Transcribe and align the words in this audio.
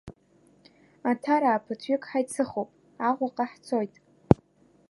Аҭараа 1.09 1.63
ԥыҭҩык 1.63 2.03
ҳаицыхуп, 2.09 2.69
Аҟәаҟа 3.09 3.45
ҳцоит. 3.51 3.93